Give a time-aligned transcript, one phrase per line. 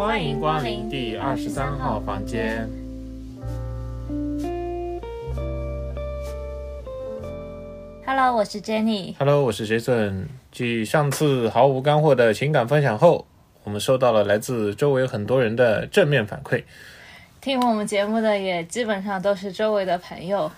[0.00, 2.66] 欢迎光临第二十三号房间。
[8.06, 9.14] Hello，我是 Jenny。
[9.18, 10.28] Hello，我是 Jason。
[10.50, 13.26] 继上次毫无干货的情感分享后，
[13.62, 16.64] 我们收到了来自周围很多人的正面反馈。
[17.42, 20.50] 听我们节目的也基本上都是周围的朋友。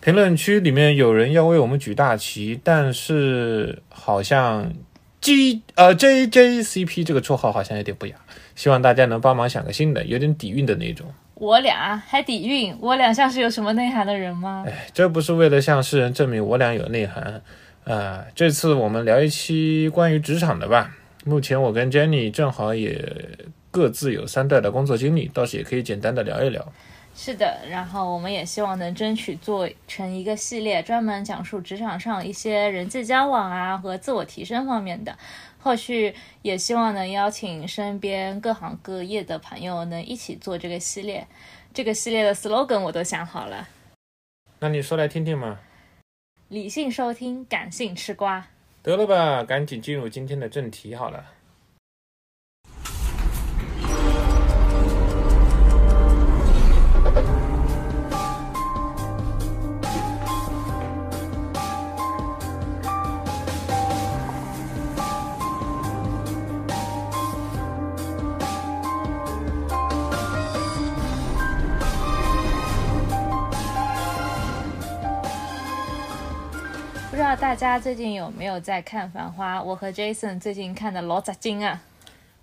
[0.00, 4.72] 评论区里面有人要为我们举大旗，但是好像
[5.20, 8.16] G 呃 JJCP 这个绰号好像有点不雅，
[8.54, 11.06] 希望大家能帮忙想个新的，有点底蕴的那种。
[11.34, 14.64] 我俩还底蕴，我俩像是有什么内涵的人吗？
[14.66, 17.42] 哎，这不是为了向世人证明我俩有内涵。
[17.84, 20.94] 呃，这次我们聊一期关于职场的吧。
[21.24, 23.02] 目前我跟 Jenny 正好也
[23.70, 26.72] 各自有三代的工作经历，倒是也可以简单的聊一聊。
[27.22, 35.14] 是的，然后我们也希望能争取做成一个系列，专门讲述职场上一些人际交往啊和自我提升方面的。
[35.58, 41.26] 后续也希望能邀请身边各行各业的朋友能一起做这个系列。
[41.74, 43.68] 这个系列的 slogan 我都想好了：
[44.60, 45.58] 那你说来听听嘛。
[46.48, 48.46] 理性收听，感性吃瓜。
[48.82, 51.26] 得了吧，赶紧进入今天的正题好了。
[77.40, 79.58] 大家最近有没有在看《繁花》？
[79.62, 81.80] 我和 Jason 最近看的老扎劲啊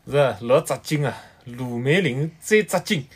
[0.07, 1.13] 是老扎劲啊，
[1.45, 3.07] 鲁梅林最扎劲。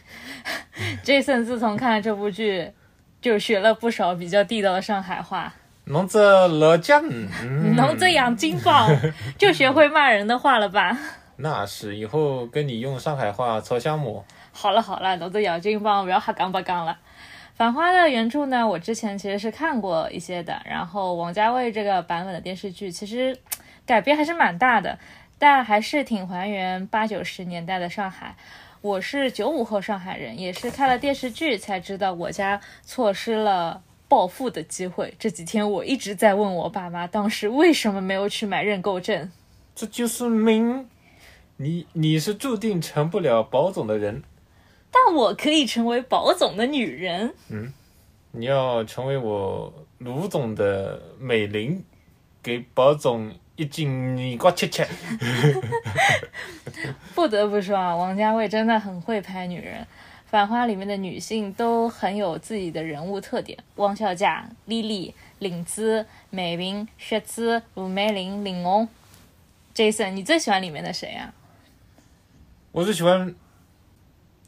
[1.04, 2.72] Jason 自从看了这部剧，
[3.20, 5.52] 就学了不少比较地道的上海话。
[5.86, 8.88] 侬这老姜，嗯，侬这养金宝，
[9.40, 10.96] 就学会骂人的话了吧？
[11.38, 14.24] 那是以后跟你用上海话吵相骂。
[14.52, 16.92] 好了好了，侬这养金宝不要瞎讲八讲了。
[17.62, 23.38] 《繁花》的原著呢，我之前其实是看过一些的，然后王家卫这个版本的电视剧其实
[23.86, 24.98] 改编还是蛮大的，
[25.38, 28.36] 但还是挺还原八九十年代的上海。
[28.82, 35.14] 我是九五后上海人，也是看了电视剧才知道我家错失了暴富的机会。
[35.20, 39.32] 这几天我一直在问我爸妈，当时为什么没有去买认购证？
[39.76, 40.90] 这就是命，
[41.58, 44.24] 你你是注定成不了保总的人，
[44.92, 47.34] 但我可以成为宝总的女人。
[47.50, 47.74] 嗯
[48.34, 51.84] 你要成为我卢总的美玲，
[52.42, 54.88] 给宝总一斤泥瓜切切。
[57.14, 59.82] 不得不说啊，王家卫真的很会拍女人。
[60.28, 68.88] 《繁花》里面的女性都很有自己的人物特点，汪小佳、丽丽、林姿、美云、雪姿、鲁梅林、林红。
[69.76, 71.34] Jason，你最喜欢里面的谁啊？
[72.72, 73.36] 我最喜欢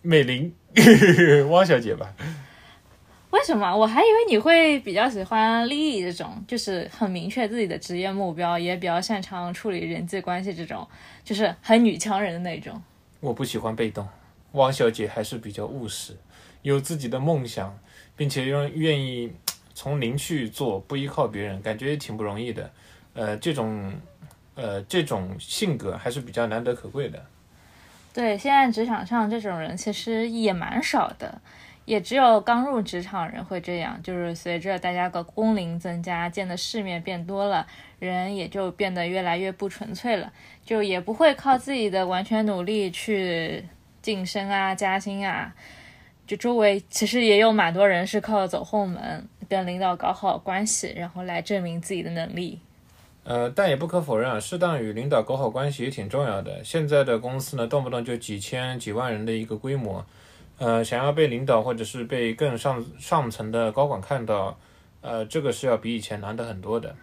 [0.03, 0.53] 美玲，
[1.49, 2.13] 汪小姐吧。
[3.31, 3.75] 为什么？
[3.75, 10.85] 我还以为你会比较喜欢丽丽这种，就是很明确自己的职业目标，也比较擅长处理人际关系这种，
[11.23, 12.79] 就是很女强人的那种。
[13.21, 14.07] 我不喜欢被动，
[14.51, 16.15] 汪小姐还是比较务实，
[16.61, 17.79] 有自己的梦想，
[18.15, 19.31] 并且愿愿意
[19.73, 22.69] 从零去做，不依靠别人，感觉也挺不容易的。
[23.13, 23.93] 呃，这种
[24.55, 27.25] 呃这种性格还是比较难得可贵的。
[28.13, 31.41] 对，现在职场上这种人其实也蛮少的，
[31.85, 33.99] 也只有刚入职场人会这样。
[34.03, 37.65] 就是随着大家的工龄增加，见的世面变多了，
[37.97, 40.31] 人也就变得越来越不纯粹了，
[40.63, 43.65] 就也不会靠自己的完全努力去
[44.03, 45.55] 晋升啊、加薪啊。
[46.27, 52.59] 就周围其实也有蛮多人是靠走后门，跟领导搞好关系，然后来证明自己的能力。
[53.25, 56.61] 呃，但也不可否认啊，适当与领导搞好关系也挺重要的。
[56.63, 60.05] 现在的公司呢，动不动就几千、几万人的一个规模，
[60.57, 64.57] 呃，想要被领导或者是被更上上层的高管看到，
[65.01, 66.93] 呃，这个是要比以前难的很多的。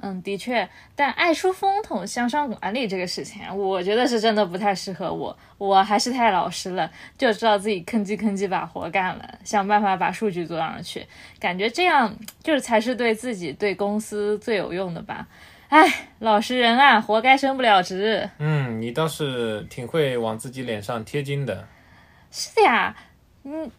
[0.00, 5.36] 嗯，的确，但爱出风头、向上管理这个事情，我觉得是真的不太适合我。
[5.58, 11.06] 我还是太老实了，就知道自己吭叽吭叽把活干了，想办法把数据做上去，
[11.38, 15.28] 感觉这样就是才是对自己、对公司最有用的吧。
[15.72, 18.28] 唉，老实人啊，活该升不了职。
[18.36, 21.66] 嗯，你倒是挺会往自己脸上贴金的。
[22.30, 22.94] 是的呀，
[23.44, 23.70] 嗯，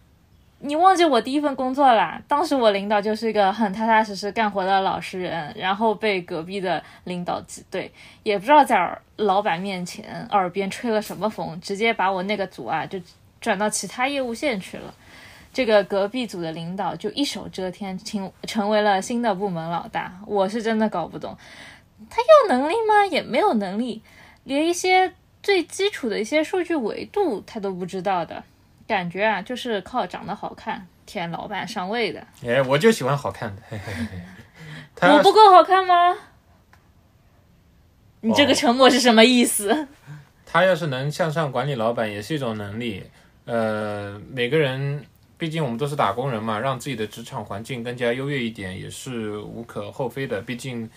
[0.57, 2.19] 你忘记我第一份工作啦？
[2.27, 7.91] 当时我领导就是一个很踏踏实实干活的老实人，然后被隔壁的领导挤兑，
[8.23, 12.99] 也不知道在老板面前耳边吹了什么风，直接把我那个组啊就
[13.39, 14.91] 转到其他业务线去了。
[15.53, 20.11] 这个隔壁组的领导就一手遮天，成成为了新的部门老大。
[20.25, 21.37] 我是真的搞不懂，
[22.09, 23.05] 他有能力吗？
[23.09, 24.01] 也没有能力，
[24.43, 28.43] 连一些最基础的一些数据维度他都不知道的，
[28.87, 32.25] 感觉啊就是靠长得好看舔老板上位的。
[32.45, 33.61] 哎，我就喜欢好看的。
[33.69, 36.15] 嘿嘿嘿我不够好看吗？
[38.21, 39.87] 你这个沉默是什么意思？
[40.45, 43.03] 他要是能向上管理老板，也是一种能力。
[43.43, 45.05] 呃，每个人，
[45.37, 50.39] 毕竟我们都是打工人嘛，让自己的职场环境更加优越一点，也是无可厚非的。
[50.41, 50.89] 毕竟，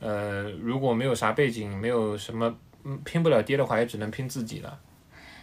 [0.00, 2.54] 呃，如果没有啥背景，没有什么
[2.84, 4.78] 嗯拼不了爹的话，也只能拼自己了。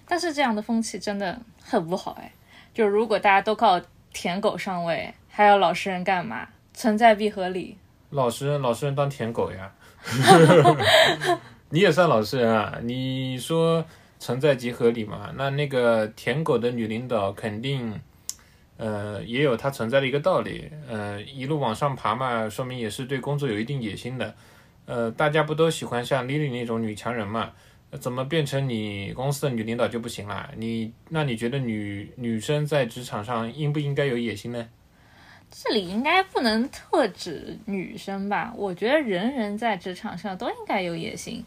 [0.05, 2.31] 但是这样的风气真的很不好哎。
[2.73, 3.79] 就如果大家都靠
[4.11, 6.47] 舔狗上位，还要老实人干嘛？
[6.73, 7.77] 存在必合理。
[8.09, 9.71] 老实人，老实人当舔狗呀。
[11.69, 12.79] 你也算老实人啊？
[12.83, 13.83] 你说
[14.19, 15.31] 存在即合理嘛？
[15.35, 17.99] 那那个舔狗的女领导肯定，
[18.77, 20.69] 呃，也有它存在的一个道理。
[20.87, 24.33] 呃，一路往上爬嘛，说明也是对工作有一定野心的。
[24.85, 27.51] 呃，大家不都喜欢像 Lily 那种女强人嘛？
[28.01, 30.49] 怎么变成你公司的女领导就不行了？
[30.57, 34.67] 你那你觉得女女生在职场上应不应该有野心呢？
[35.49, 38.53] 这里应该不能特指女生吧？
[38.57, 41.45] 我觉得人人在职场上都应该有野心。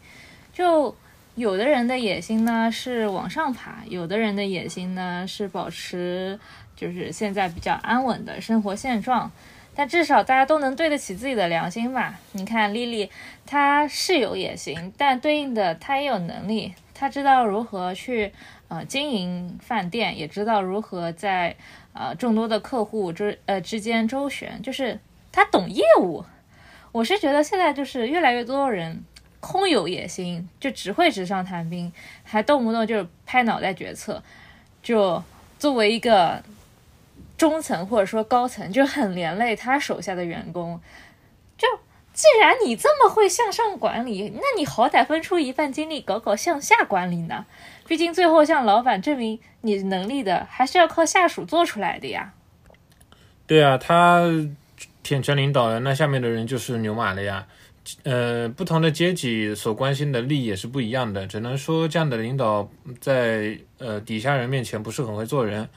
[0.51, 0.95] 就
[1.35, 6.39] 有的人的野心呢是往上爬，有的人的野心呢是保持
[6.75, 9.31] 就是现在比较安稳的生活现状。
[9.73, 12.19] 但至少大家都能对得起自己的良心吧？
[12.33, 13.09] 你看丽丽，
[13.45, 18.33] 她是有野心，但对应的她也有能力，她知道如何去
[18.67, 21.55] 呃经营饭店，也知道如何在。
[21.93, 24.97] 呃，众多的客户之呃之间周旋，就是
[25.29, 26.23] 她懂业务。
[26.93, 29.03] 我是觉得现在就是越来越多人
[29.41, 31.91] 空有野心，就只会纸上谈兵，
[32.23, 34.23] 还动不动就拍脑袋决策。
[34.81, 35.21] 就
[35.59, 36.41] 作为一个
[37.41, 40.79] 中层或者说高层，就很连累他手下的员工。
[41.57, 41.67] 就
[42.13, 47.47] 既然你这么会向上管理，那你好歹分出一半精力搞搞向下管理呢？
[47.87, 52.31] 毕竟最后向老板证明你能力的，还是要靠下属做出来的呀。
[53.47, 54.21] 对啊，他
[55.01, 57.47] 舔成领导了，那下面的人就是牛马了呀。
[58.03, 65.67] 呃，不同的阶级所关心的利益也是不一样的，只能说这样的领导在呃底下人面前不是很会做人。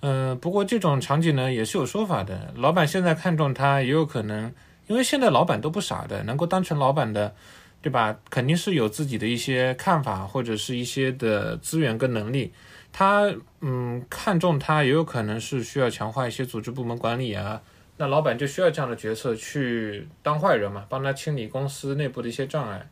[0.00, 4.52] 嗯，不过这种场景呢也是有说法的，老板现在看中他，也有可能
[4.86, 7.34] 因为现在老板都不傻的，能够当成老板的。
[7.82, 8.14] 对吧？
[8.28, 12.52] 肯定是有自己的一些看法，或者是一些的资源跟能力。
[12.92, 17.62] 他嗯看中他，也有可能是需要强化一些组织部门管理啊。
[17.96, 22.86] 那老板就需要这样的角色去当坏人嘛，帮他清理公司内部的一些障碍。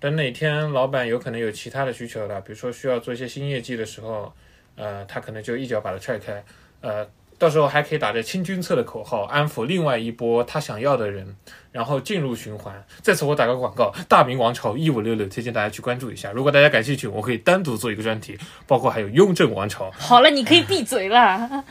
[0.00, 4.32] 等哪天老板有可能有其他的需求了，比如说需要做一些新业绩的时候，
[4.76, 6.44] 呃，他可能就一脚把他踹开，
[6.80, 7.06] 呃。
[7.38, 11.34] 到时候还可以打着清君侧的口号，安抚另外一波他想要的人，
[11.72, 12.84] 然后进入循环。
[13.00, 16.30] 在此我打个广告，《大明王朝一五六六》，推荐大家去关注一下。
[16.30, 18.38] 如果大家感兴趣，我可以单独做一个专题，
[18.68, 19.90] 包括还有雍正王朝。
[19.90, 21.64] 好了，你可以闭嘴了。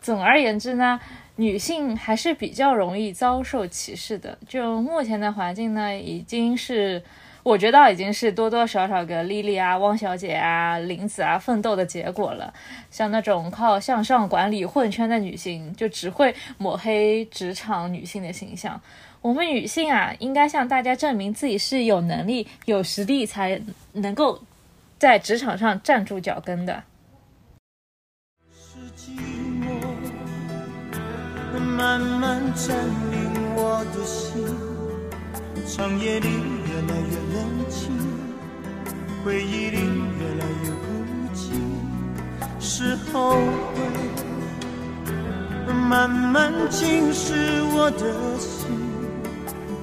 [0.00, 1.00] 总而言之呢，
[1.34, 4.38] 女性还是比较容易遭受歧视的。
[4.46, 7.02] 就目前的环境呢，已经是。
[7.44, 12.52] 我觉得已经是多多少少跟丽丽啊、汪小姐啊、林子啊奋斗的结果了。
[12.90, 18.80] 像那种靠向上管理混圈的女性，就只会抹黑职场女性的形象。
[19.20, 23.60] 我们女性啊，应该向大家证明自己是有能力、有实力，才
[23.92, 24.40] 能够
[24.98, 26.82] 在职场上站住脚跟的。
[31.76, 32.74] 慢慢占
[33.10, 34.46] 领我的心，
[35.66, 36.28] 长夜里。
[36.74, 37.36] 越来越冷
[37.70, 37.82] 清，
[39.24, 39.78] 回忆里
[40.18, 40.84] 越来越孤
[41.32, 41.38] 寂，
[42.58, 43.78] 是后悔
[45.72, 47.32] 慢慢侵蚀
[47.72, 48.02] 我的
[48.40, 48.66] 心，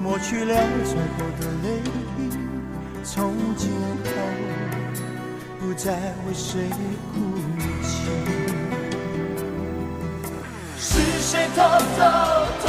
[0.02, 1.80] 抹去了最后的泪
[2.18, 2.20] 滴，
[3.02, 3.70] 从今
[4.04, 4.10] 后
[5.58, 6.68] 不再为谁
[7.14, 7.14] 哭
[7.82, 7.90] 泣。
[10.78, 11.62] 是谁偷
[11.96, 12.00] 偷
[12.60, 12.66] 偷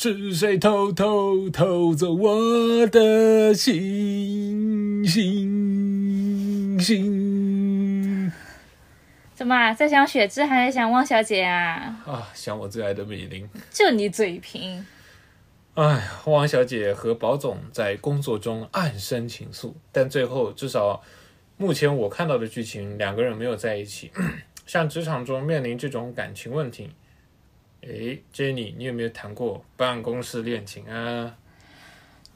[0.00, 8.32] 是谁偷偷偷走我的心心心？
[9.34, 12.00] 怎么在想雪芝还是想汪小姐啊？
[12.06, 13.50] 啊，想我最爱的米玲。
[13.72, 14.86] 就你嘴贫。
[15.74, 21.02] 哎，汪小姐和宝总在工作中暗生情愫，但最后至少
[21.56, 24.12] 目前我看到的剧情，两个人没有在一起。
[24.64, 26.88] 像职场中面临这种感情问题，
[27.82, 31.36] 诶 j e n n y 你有没有谈过办公室恋情啊？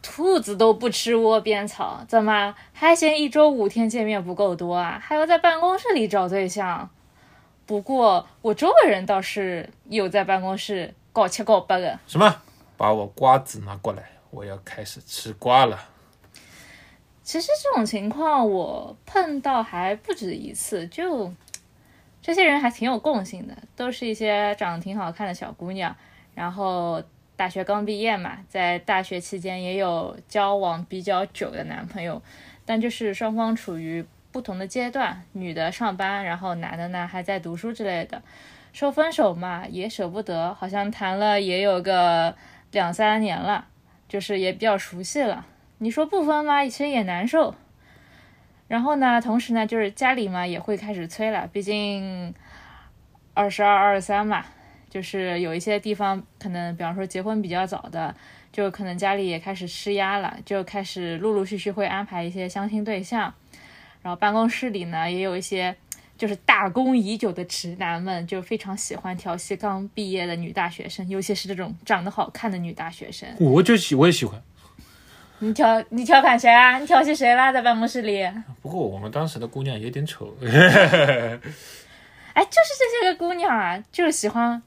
[0.01, 4.99] 兔子都不吃窝边草，怎么还嫌一周五天见面不够多啊？
[5.03, 6.89] 还要在办公室里找对象？
[7.67, 11.99] 不过我周围人倒是有在办公室搞七搞八的。
[12.07, 12.43] 什么？
[12.77, 15.89] 把我瓜子拿过来，我要开始吃瓜了。
[17.23, 21.33] 其实这种情况我碰到还不止一次，就
[22.23, 25.95] 这些人还挺有共性的，都是一些长得挺好看的小姑娘，
[26.35, 27.03] 然后。
[27.35, 32.23] 大学刚毕业嘛，在大学期间也有交往比较久的男朋友，
[32.65, 38.23] 但就是双方处于不同的阶段，女的上班，然后男的呢还在读书之类的。
[38.73, 42.37] 说分手嘛，也舍不得，好像谈了也有个
[42.71, 43.67] 两三年了，
[44.09, 45.45] 就是也比较熟悉了。
[45.79, 47.57] 你说不分嘛，其实也难受。
[48.73, 52.33] 然后呢，同时呢，就是家里嘛也会开始催了，毕竟
[53.35, 54.47] 二十二、二三嘛。
[54.89, 58.15] 就是有一些地方可能，比方说结婚比较早的，
[58.51, 63.35] 就可能家里也开始施压了，就开始陆陆续续会安排一些相亲对象。
[64.01, 65.77] 然后办公室里呢，也有一些
[66.17, 73.29] 就是打工已久的直男们，就非常喜欢调戏刚毕业的女大学生，尤其是这种长得好看的女大学生。
[73.39, 74.43] 我就喜，我也喜欢。
[75.43, 76.79] 你调你调侃谁啊？
[76.79, 77.51] 你调戏谁啦？
[77.51, 78.25] 在办公室里？
[78.63, 80.33] 不过我们当时的姑娘有点丑。
[80.41, 80.53] 哎，
[82.45, 84.63] 就是这些个姑娘啊，就是喜欢。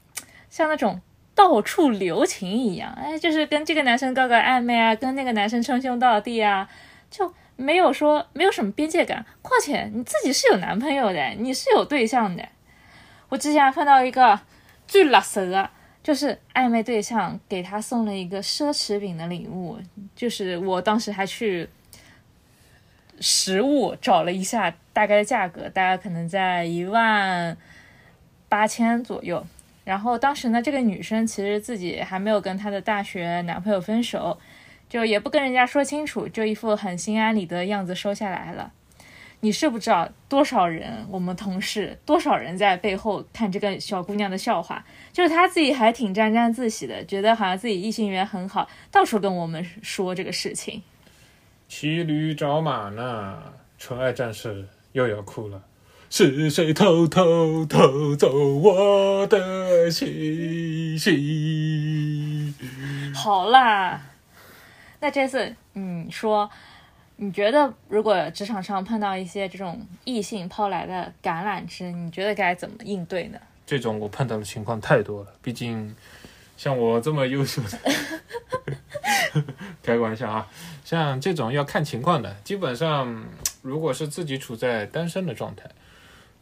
[0.50, 1.00] 像那种
[1.34, 6.68] 到处留情一样，哎，就是跟这个男生搞搞暧昧啊，跟那个男生称兄道弟啊，
[7.10, 9.26] 就没有说没有什么边界感。
[9.42, 12.46] 况且你自己是有男朋友的，你是有对象的。
[13.30, 14.38] 我之前碰到一个
[14.86, 15.70] 最垃圾的，
[16.06, 19.80] 就是暧昧对象给他送了一个奢侈品的礼物，
[20.16, 21.68] 就是我当时还去
[23.20, 27.58] 实物找了一下大概的价格，大概可能在一万
[28.48, 29.44] 八千左右。
[29.84, 34.40] 然后当时呢，这个女生其实自己还没有跟她的大学男朋友分手，
[34.88, 38.72] 就也不跟人家说清楚，就一副很心安理得的样子收下来了。
[39.46, 44.84] 你是不知道多少人，我们同事多少人在背后看这个小姑娘的笑话，
[45.14, 50.82] 就是她自己还挺沾沾自喜的，觉得好像自己异性缘很好，到处跟我们说这个事情。
[51.68, 53.38] 骑驴找马呢，
[53.78, 55.62] 纯爱战士又要哭了。
[56.10, 62.52] 是谁偷偷偷走我的气息？
[63.14, 64.02] 好啦，
[65.02, 66.50] 那这次你说，
[67.18, 73.40] 你觉得如果职场上碰到一些这种异性抛来的橄榄枝，你觉得该怎么应对呢？
[73.66, 75.96] 这种我碰到的情况太多了，毕竟
[76.58, 79.42] 像我这么优秀的，
[79.82, 80.48] 开个玩笑啊，
[80.84, 83.26] 像这种要看情况的，基本上
[83.62, 85.70] 如果是自己处在单身的状态。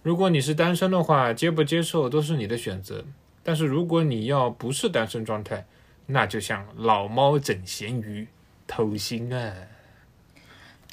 [0.01, 3.05] 如果你是单身的话，接不接受都是你的选择。
[3.41, 5.65] 但是如果你要不是单身状态，
[6.07, 8.27] 那就像老猫整咸鱼，
[8.67, 9.53] 偷腥啊！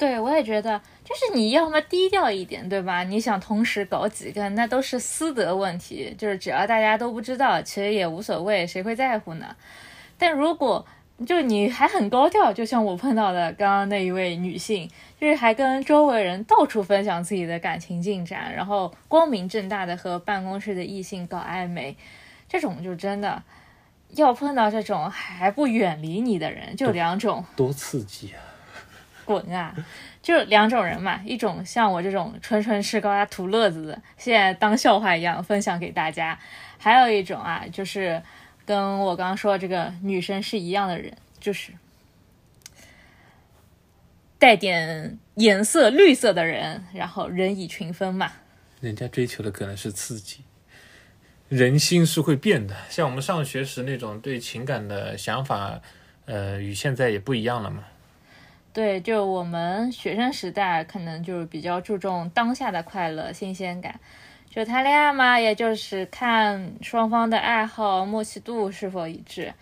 [0.01, 3.03] 对，我也觉得，就是你要么低调一点，对吧？
[3.03, 9.55] 你想同时搞几个，那都是私德问题，就是只要大家都不知道，其实也无所谓，谁会在乎呢？
[10.17, 10.83] 但如果
[11.27, 14.89] 就你还很高调，就像我碰到的刚刚那一位女性，
[15.19, 21.95] 就是还跟周围人到处分享自己的感情进展，然后光明正大的和办公室的异性搞暧昧，
[22.49, 23.43] 这种就真的
[24.15, 28.49] 要碰到这种还不远离你的人，就两种，多刺激啊！
[29.25, 29.75] 滚啊！
[30.21, 36.37] 就两种人嘛，一种像我这种纯纯吃高压图乐子的，现在当笑话一样分享给大家，
[36.77, 38.21] 还有一种啊，就是。
[38.63, 41.73] 跟我刚刚说这个女生是一样的人，就是
[44.37, 48.31] 带点颜色绿色的人，然后人以群分嘛。
[48.79, 50.43] 人家追求的可能是刺激，
[51.49, 52.75] 人心是会变的。
[52.87, 55.81] 像我们上学时那种对情感的想法，
[56.25, 57.83] 呃，与现在也不一样了嘛。
[58.73, 63.99] 对，就我们学生时代可能就是比较注重当下的快乐、新鲜感。
[64.49, 69.53] 就谈恋爱嘛，也就是看双方的爱好默契度是否一致。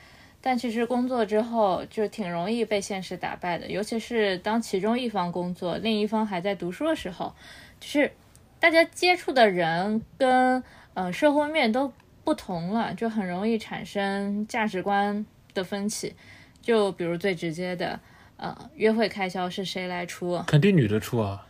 [0.41, 7.33] 但其实工作之后就挺容易被现实打败的，尤其是当其中一方工作，另一方还在读书的时候，
[7.79, 8.11] 就是
[8.59, 10.63] 大家接触的人跟
[10.93, 11.91] 呃社会面都
[12.23, 16.15] 不同了，就很容易产生价值观的分歧。
[16.61, 17.99] 就比如最直接的，
[18.39, 20.41] 呃，约会开销是谁来出？
[20.47, 21.45] 肯定女的出啊。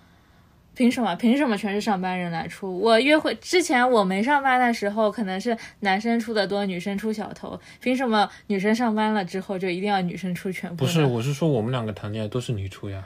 [0.76, 1.14] 凭什么？
[1.16, 2.80] 凭什么全是上班人来出？
[2.80, 7.60] 我约会之前我没上班的时候，可能是男生出的多，女生出小头。
[7.82, 10.86] 凭什么女生上班了之后就一定要女生出全部？
[10.86, 13.04] 不是，我是说我们两个谈恋爱都是你出呀。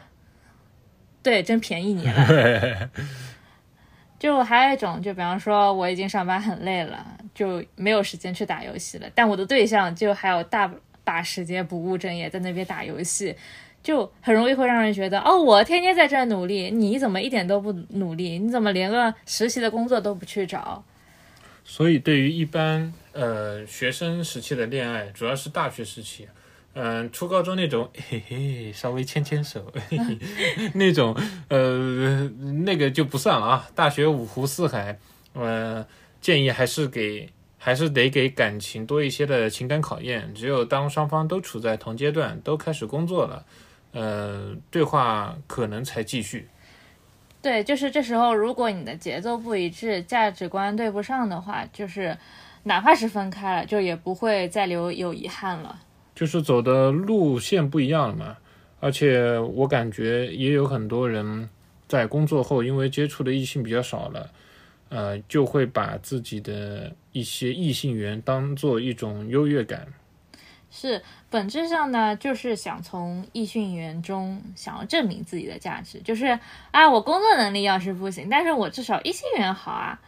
[1.24, 2.90] 对，真便宜你了。
[4.20, 10.72] 就还有一种，就比方说我已经上班很累了，就没有时间去打游戏了，但我的对象就还有大
[11.04, 13.36] 把时间不务正业在那边打游戏，
[13.84, 18.40] 就很容易会让人觉得，哦，我天天在这儿努力，你怎么一点都不努力？
[18.40, 20.84] 你怎么连个实习的工作都不去找？
[21.66, 26.28] 所以，对于一般呃学生时期的恋爱，主要是大学时期，
[26.74, 30.18] 嗯、初高中那种嘿嘿，稍微牵牵手，嘿嘿，
[30.74, 31.16] 那种
[31.50, 32.28] 呃
[32.66, 33.70] 那个就不算了啊。
[33.76, 34.98] 大学五湖四海，
[35.34, 35.86] 呃，
[36.20, 40.34] 建议还是给还是得给感情多一些的情感考验。
[40.34, 43.46] 只有当双方都处在同阶段，都开始工作了，
[43.94, 46.48] 呃，对话可能才继续。
[47.42, 52.18] 对，就是这时候，如果你的节奏不一致，价值观对不上的话，就是
[52.64, 55.82] 哪怕是分开了，就也不会再留有遗憾了。
[56.16, 58.38] 就是走的路线不一样了嘛。
[58.80, 61.50] 而且我感觉也有很多人
[61.88, 64.30] 在工作后，因为接触的异性比较少了，
[64.90, 69.88] 呃，就会把自己的一些异性缘当做一种优越感。
[70.76, 71.00] 是
[71.30, 76.40] 本质上呢，就是想从异性缘中想要证明自己的价值，就是
[76.72, 80.02] 啊，我工作能力要是不行，但是我至少异性缘好啊，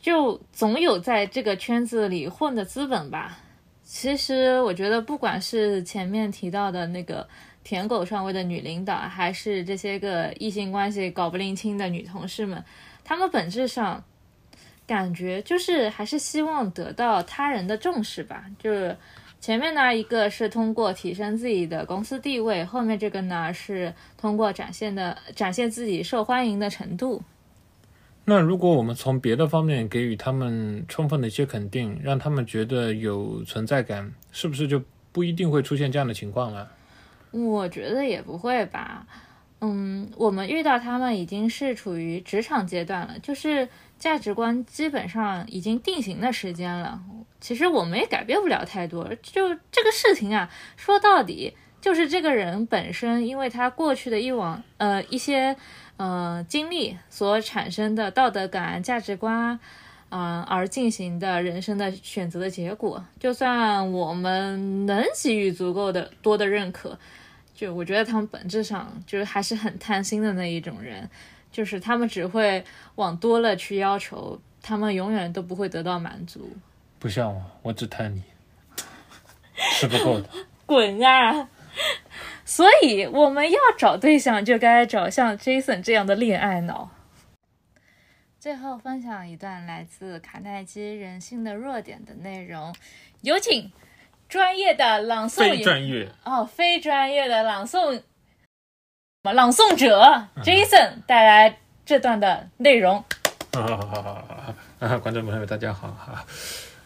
[0.00, 3.38] 就总有在这个圈子里混的资本吧。
[3.82, 7.28] 其实我觉得，不管是前面提到的那个
[7.64, 12.64] 舔狗上位的女领导，还是这些个异性关系搞不拎清的女同事们，
[13.02, 14.04] 她们本质上
[14.86, 18.96] 感觉就是还是希望得到他人的重视吧，就是。
[19.40, 27.22] 前面呢，一个是通过提升自己的公司地位，后面这个呢是通过展现的展现自己受欢迎的程度。
[28.24, 36.70] 那如果我们从别的方面给予他们充分的一些肯定，让他们觉得有存在感，是不是就不一定会出现这样的情况了？
[37.30, 39.06] 我觉得也不会吧。
[39.60, 47.00] 嗯，我们遇到他们已经是处于职场阶段了，就是价值观基本上已经定型的时间了。
[47.40, 55.56] 其实我们也改变不了太多，就这个事情啊，说到底就是这个人本身，因为他过去的一往呃一些
[55.96, 59.58] 呃经历所产生的道德感、价值观
[60.08, 63.04] 啊、而进行的人生的选择的结果。
[63.20, 66.98] 就算我们能给予足够的多的认可，
[67.58, 71.10] 就我觉得他们本质上就是还是很贪心的那一种人，
[71.50, 76.56] 就是他们只会往多了去要求，他们永远都不会得到满足。
[77.00, 78.22] 不像我，我只贪你，
[79.56, 80.28] 是不够的。
[80.66, 81.48] 滚啊！
[82.44, 86.88] 所以我们要找对象，就该找像 Jason 这样的恋爱脑。
[88.38, 92.72] 最后分享一段来自卡耐基《人性的弱点》的内容，
[93.22, 93.72] 有请
[94.28, 98.02] 专业的朗诵非专业哦，非专业的朗诵
[99.22, 103.02] 朗诵者 Jason 带来这段的内容。
[103.52, 106.26] 啊，观众朋友，大家好哈！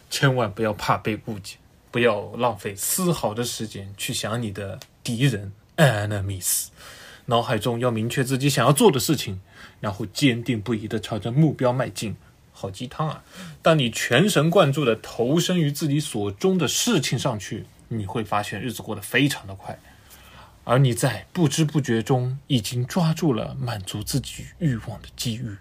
[0.09, 1.57] 千万不要怕被误解，
[1.91, 6.67] 不要浪费丝毫的时间去想你的敌人 enemies，
[7.25, 9.41] 脑海中要明确自己想要做的事情，
[9.81, 12.15] 然后坚定不移的朝着目标迈进。
[12.63, 13.23] 好鸡汤啊！
[13.61, 19.77] 当你全神贯注的投身于自己所中的事情上去，你会发现日子过得非常的快，
[20.63, 25.57] 而你在不知不觉中已经抓住了满足自己欲望的机遇，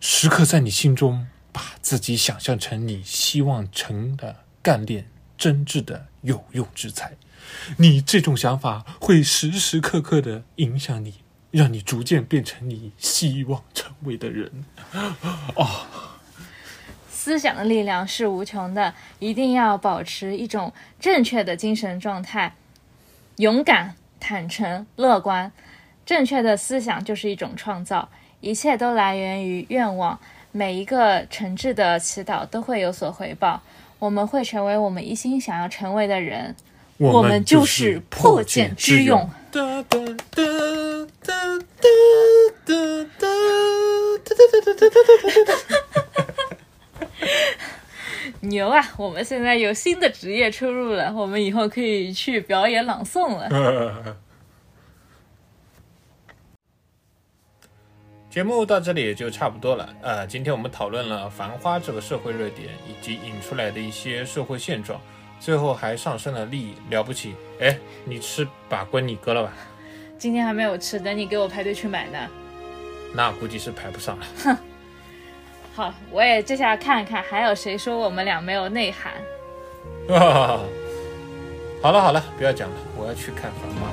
[0.00, 1.26] 时刻在你心中。
[1.54, 7.12] 把自己想象成你希望成的干练、真挚的有用之才，
[7.76, 11.16] 你这种想法会时时刻刻的影响你，
[11.50, 14.64] 让你逐渐变成你希望成为的人。
[15.54, 15.86] 哦，
[17.22, 22.52] 思想的力量是无穷的，一定要保持一种正确的精神状态，
[23.36, 25.52] 勇敢、坦诚、乐观。
[26.04, 28.08] 正确的思想就是一种创造，
[28.40, 30.18] 一切都来源于愿望。
[30.50, 33.62] 每一个诚挚的祈祷都会有所回报，
[34.00, 36.56] 我们会成为我们一心想要成为的人。
[36.98, 39.30] 我们就是破茧之勇。
[48.52, 48.80] 牛啊！
[48.98, 54.16] 我们现在有新的职业出入了，我们以后可以去表演朗诵了。
[58.28, 59.88] 节目到这里也就差不多了。
[60.02, 65.00] 呃，今天我们讨论了《繁花》这个社会热点以及引出来的一些社会现状，
[65.40, 67.34] 最后还上升了利益，了不起！
[67.60, 69.52] 哎，你吃把关你哥了吧？
[70.18, 72.18] 今天还没有吃，等你给我排队去买呢。
[73.14, 74.26] 那估计是排不上了。
[74.44, 74.56] 哼。
[75.74, 79.12] 好，我也这下看看还有谁说我们俩没有内涵。
[81.82, 83.88] 好了好了，不要讲了，我要去看《繁花》。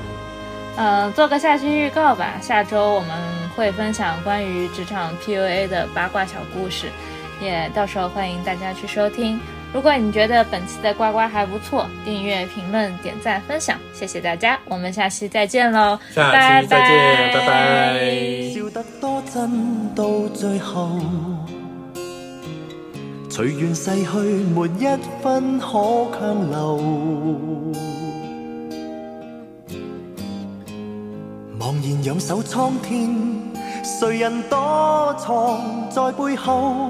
[0.77, 2.35] 嗯，做个下期预告吧。
[2.41, 3.09] 下周我们
[3.55, 6.87] 会分享关于职场 PUA 的八卦小故事，
[7.41, 9.39] 也到时候欢迎大家去收听。
[9.73, 17.99] 如果你觉得本期的呱呱还不错，订阅、评论、点赞、分享，谢谢大家，我们下期再见喽，下期再见，拜拜。
[18.53, 20.89] 笑得多真，到最後，
[23.39, 24.17] 隨緣逝去，
[24.53, 24.85] 沒一
[25.23, 25.69] 分可
[26.11, 26.77] 强留。
[31.57, 33.15] 茫然仰首蒼天，
[34.01, 36.89] 誰人躲藏在背後？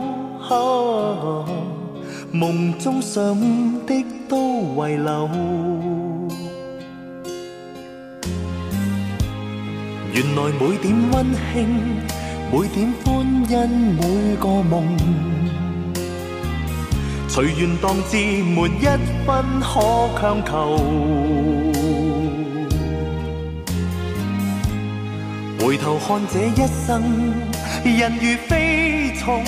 [0.50, 1.46] 啊
[2.34, 3.22] 夢中想
[3.86, 4.38] 的都
[4.76, 5.30] 遺留。
[10.12, 11.14] 原來每點溫
[11.54, 11.70] 馨，
[12.52, 14.82] 每點歡欣，每個夢，
[17.40, 18.86] 隨緣當至，沒一
[19.26, 19.80] 分可
[20.20, 20.52] 強求。
[25.62, 27.02] 回頭看這一生，
[27.86, 29.42] 人如飛蟲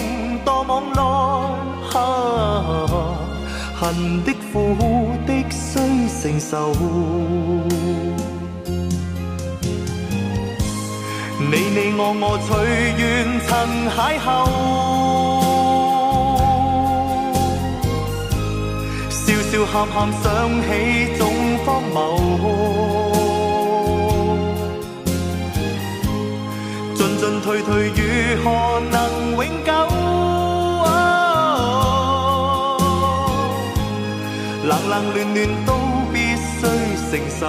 [0.45, 1.01] 多網內，
[1.89, 1.99] 哈、
[3.77, 4.77] 恨的苦
[5.27, 5.81] 的須
[6.21, 6.71] 承受。
[11.41, 12.49] 你你我我隨
[12.95, 13.01] 緣
[13.45, 13.51] 曾
[13.89, 14.29] 邂逅，
[19.73, 20.67] 喊喊想起
[21.17, 21.21] 總
[21.65, 21.95] 荒谬，
[26.93, 28.01] 进进退退，如
[28.43, 29.71] 何能永久？
[34.67, 35.69] 冷冷暖暖都
[36.11, 36.59] 必须
[37.09, 37.41] 承受。